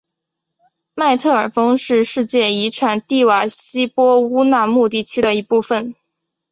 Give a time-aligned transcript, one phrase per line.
[0.95, 5.93] 麦特尔峰是世界遗产蒂瓦希波乌纳穆地区的一部分。